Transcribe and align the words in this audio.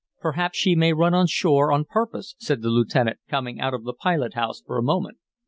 "Perhaps 0.19 0.57
she 0.57 0.73
may 0.75 0.93
run 0.93 1.13
on 1.13 1.27
shore 1.27 1.71
on 1.71 1.85
purpose," 1.85 2.33
said 2.39 2.63
the 2.63 2.69
lieutenant, 2.71 3.19
coming 3.29 3.59
out 3.61 3.75
of 3.75 3.83
the 3.83 3.93
pilot 3.93 4.33
house 4.33 4.59
for 4.65 4.79
a 4.79 4.83
moment. 4.83 5.19